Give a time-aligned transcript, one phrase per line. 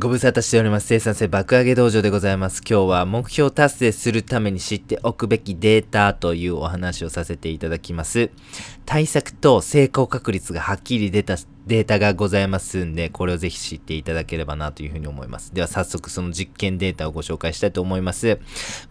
[0.00, 0.86] ご無沙汰しております。
[0.86, 2.60] 生産性爆上げ道場でございます。
[2.60, 8.30] 今日は目標達成するために知っておくべきデータというお話をさせていただきます。
[8.86, 15.52] 対策と成功確率がはっきり出たデータがございますんで、これをぜひ知っていただければなというふうに思います。
[15.52, 18.38] では早速その実験データをご紹介したいと思います。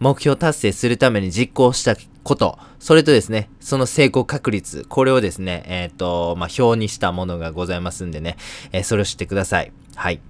[0.00, 8.36] 目標達成するために実行したこと、それとですね、その成功確率、これをですね、えっ、と、まあ、表にしたものがございますんでね、
[8.72, 9.72] えーそれを知ってください。
[9.94, 10.20] はい。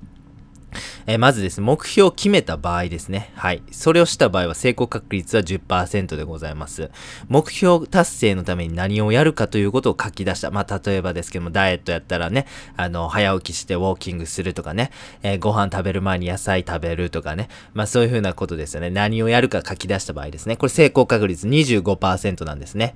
[1.07, 3.33] えーまずですね、目標を決めた場合ですね。
[3.35, 3.63] はい。
[3.71, 6.91] それをした場合は成功確率は10%でございます。
[7.29, 10.51] 目標達成のために何をやるかということを書き出した。
[10.51, 12.47] まあ、例えばですけども、ダイエットやったらね、
[12.77, 14.91] あの、早起きしてウォーキングするとかね、
[15.23, 17.49] えーご飯食べる前に野菜食べるとかね。
[17.75, 18.91] まあ、そういうふうなことですよね。
[18.91, 20.57] 何をやるか書き出した場合ですね。
[20.57, 22.95] これ成功確率25%なんですね。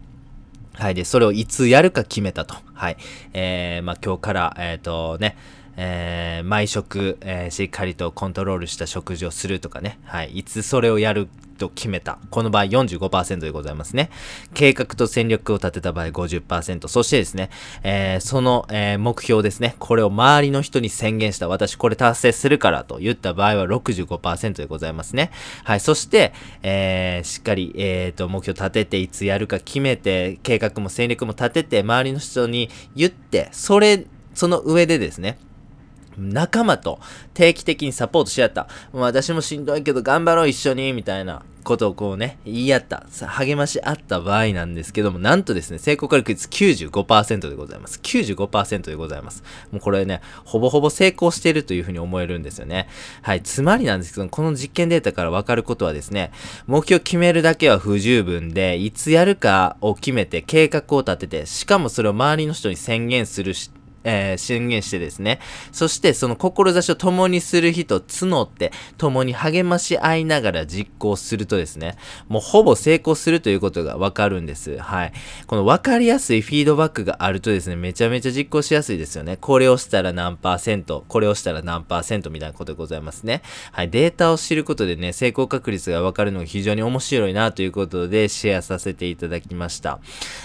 [0.74, 0.94] はい。
[0.94, 2.54] で、それをいつやるか決めたと。
[2.72, 2.96] はい。
[3.34, 5.36] えー、まあ、今日から、えっ、とね、
[5.76, 9.98] えー毎食、えーしっかりとコントロールした食事をするとかね。
[10.04, 10.38] はい。
[10.38, 12.18] いつそれをやると決めた。
[12.30, 14.10] この場合45%でございますね。
[14.54, 16.88] 計画と戦略を立てた場合50%。
[16.88, 17.50] そしてですね、
[17.84, 19.76] えーその、えー目標ですね。
[19.78, 21.48] これを周りの人に宣言した。
[21.48, 25.30] 私これ達成するからと言った場合は65%でございますね。
[25.64, 25.80] はい。
[25.80, 35.38] そして、えーしっかり、えーと、目標立てて、いつやるか決めて、計画も戦略も立てて、周りの人に言って、それ、その上でですね、
[36.18, 37.00] 仲間と
[37.34, 38.68] 定期的にサポートし合った。
[38.92, 43.06] もう私もしんどいけど頑張ろう一緒に、みたいなことをこうね、言い合った。
[43.28, 48.00] 励まし合った場合なんですけども、なんとですね、成功確率95%でございます。
[48.02, 49.42] 95%でございます。
[49.70, 52.88] もうこれね、ほぼほぼ成功しているというふうに思えるんですよね。
[53.22, 53.42] はい。
[53.42, 56.32] つまりなんですけど、この実験データからわかることはですね、
[56.66, 63.70] 目標を決めるだけは不十分で、いつやるかを決めて計画を立てて、しかもそれを周りの人に宣言するし、
[64.04, 65.40] えー宣言してですね。
[65.72, 71.96] そして、その志を共にする人募って、共に励まし合いながら実行するとですね、
[72.28, 74.78] もうほぼ成功するということがわかるんです。
[74.78, 75.12] はい。
[75.46, 79.36] このわかりやすいフィードバックがあるとですね、めちゃめちゃ実行しやすいですよね。
[79.40, 83.42] これをしたら何パーセント、これをしたら何パーセントみたいなことでございますね。
[83.72, 83.90] はい。
[83.90, 90.00] データを知ることでね、成功確率がわかるのが非常に面白いなということでシェアさせていただきました。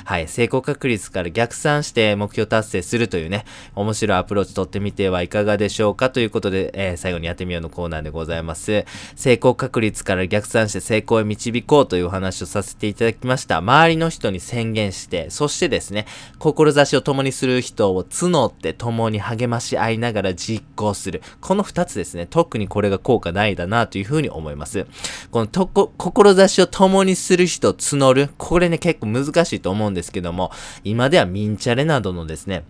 [0.06, 0.28] はい。
[0.28, 8.86] 成功確率から逆算して目標達成するというね、面白いアプローチ取ってみてはいかがでしょうかということで、えー最後にやってみようのコーナーでございます。
[9.16, 13.58] 成功確率から逆算して成功へ導こうというお話をさせていただきました。
[13.58, 16.06] 周りの人に宣言して、そしてですね、
[16.40, 21.22] 志を共にする人を募って共に励まし合いながら実行する。
[21.42, 24.86] この二つですね、特にこれが効果大だなというふうに思います。
[25.32, 28.30] このとこ、志を共にする人を募る。
[28.38, 30.52] これね、結構難しいと思うんですけども、
[30.84, 32.64] 今ではミンチャレなどのですね、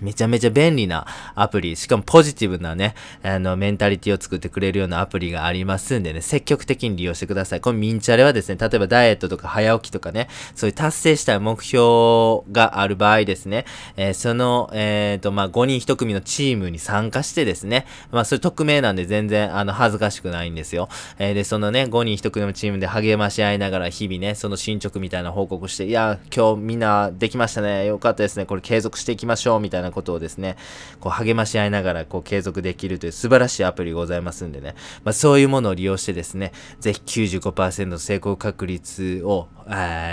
[0.00, 7.60] めちゃめちゃ便利なアプリ、しかもポジティブなね、あの、メンタリティを作ってくれるようなアプリがありますんでね、積極的に利用してください。
[7.60, 13.64] このミンチャレはですね、例えばダイエットとか早起きとかね、そういう達成したい目標がある場合ですね、
[13.96, 20.88] えーその、えっ、と、まあ、5人1組のチームに参加してですね、まあ、それ匿名なんで全然、あの、恥ずかしくないんですよ。
[21.18, 30.56] えーで、そのね、5人1組のチームで励まし合いながら日々ね、その進捗みたいな報告して、いや、今日みんなできましたね、よかったですね、これ継続していきましょう、みたいなことをですね、
[31.00, 34.74] こう励まし合いながら、こう継続できるという素晴らしいアプリございますんでね、
[35.04, 39.48] まあ、そういうものを利用してですね、ぜひ95%成功確率を、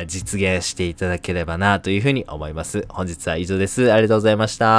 [0.06, 2.86] 実現していただければな、というふうに思います。
[2.90, 3.92] 本日は以上です。
[3.92, 4.76] ありがとうございました。